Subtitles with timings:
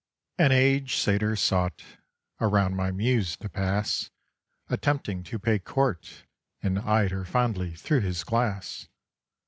[0.39, 1.83] An aged satyr sought
[2.39, 4.09] Around my Muse to pass,
[4.67, 6.25] Attempting to pay court,
[6.63, 8.87] And eyed her fondly through his glass.